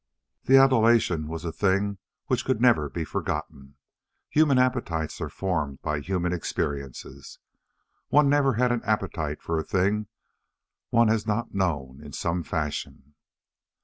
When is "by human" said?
5.83-6.33